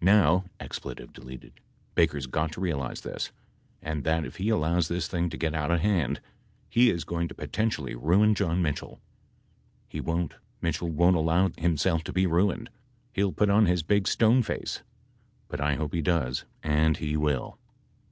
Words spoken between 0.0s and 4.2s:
Now, (expletive deleted). Baker's got to realize this, and